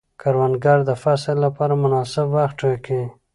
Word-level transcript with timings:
کروندګر 0.21 0.77
د 0.89 0.91
فصل 1.03 1.35
لپاره 1.45 1.73
مناسب 1.83 2.25
وخت 2.35 2.55
ټاکي 2.61 3.01